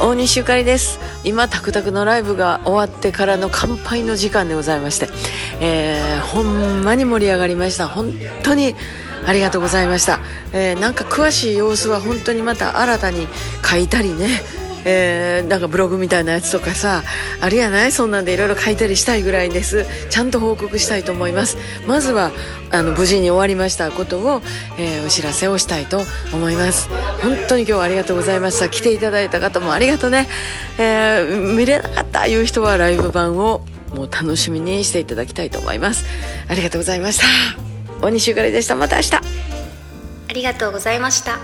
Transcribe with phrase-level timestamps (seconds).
[0.00, 1.00] 大西ゆかりです。
[1.24, 5.08] 今タクタクのライブが終わってからの乾杯の時間でございまして、
[5.60, 7.88] えー、ほんまに盛り上がりました。
[7.88, 8.12] 本
[8.44, 8.76] 当に
[9.26, 10.20] ありがとうございました、
[10.52, 13.26] えー、なんか詳しい様子は本当にまた新たに
[13.68, 14.40] 書いたりね
[14.90, 17.02] えー、なんかブログみたいなやつとかさ
[17.42, 17.92] あるやない？
[17.92, 19.84] そんなんでいろいろ書いたりしたいぐらいです。
[20.08, 21.58] ちゃんと報告したいと思います。
[21.86, 22.32] まずは
[22.70, 24.40] あの無事に終わりましたことを、
[24.78, 26.00] えー、お知らせをしたいと
[26.32, 26.88] 思います。
[27.20, 28.70] 本当に今日はありがとうございました。
[28.70, 30.26] 来ていただいた方もありがとうね、
[30.78, 36.06] えー、見れなかったいう人はライブ版をもう楽しみにしていただきたいと思います。
[36.48, 37.26] ありがとうございました。
[38.00, 38.74] 大西ゆかりでした。
[38.74, 39.16] また明日。
[39.16, 39.20] あ
[40.32, 41.38] りがとうございました。